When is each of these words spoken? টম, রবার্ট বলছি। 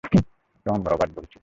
টম, 0.65 0.81
রবার্ট 0.87 1.11
বলছি। 1.15 1.37